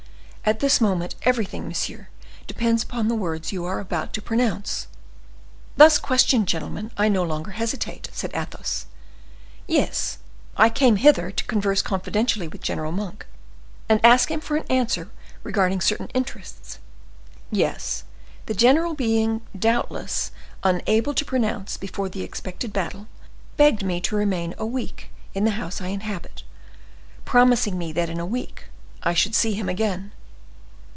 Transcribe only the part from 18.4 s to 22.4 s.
the general being, doubtless, unable to pronounce before the